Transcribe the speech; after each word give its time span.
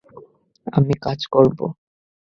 আমি 0.67 0.93
কাজ 1.01 1.19
করব। 1.27 1.59